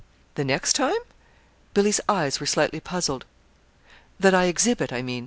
[0.33, 0.97] "The next time?"
[1.75, 3.23] Billy's eyes were slightly puzzled.
[4.19, 5.19] "That I exhibit, I mean.